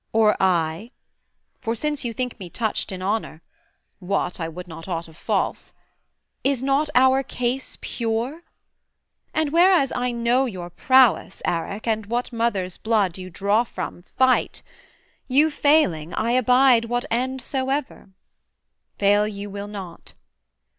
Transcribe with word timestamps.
or 0.13 0.35
I? 0.39 0.89
for 1.59 1.75
since 1.75 2.03
you 2.03 2.11
think 2.11 2.39
me 2.39 2.49
touched 2.49 2.91
In 2.91 3.03
honour 3.03 3.43
what, 3.99 4.39
I 4.39 4.49
would 4.49 4.67
not 4.67 4.87
aught 4.87 5.07
of 5.07 5.15
false 5.15 5.75
Is 6.43 6.63
not 6.63 6.89
our 6.95 7.21
case 7.21 7.77
pure? 7.81 8.41
and 9.31 9.51
whereas 9.51 9.91
I 9.91 10.09
know 10.09 10.47
Your 10.47 10.71
prowess, 10.71 11.43
Arac, 11.45 11.85
and 11.85 12.07
what 12.07 12.33
mother's 12.33 12.77
blood 12.77 13.19
You 13.19 13.29
draw 13.29 13.63
from, 13.63 14.01
fight; 14.17 14.63
you 15.27 15.51
failing, 15.51 16.15
I 16.15 16.31
abide 16.31 16.85
What 16.85 17.05
end 17.11 17.39
soever: 17.39 18.09
fail 18.97 19.27
you 19.27 19.51
will 19.51 19.67
not. 19.67 20.15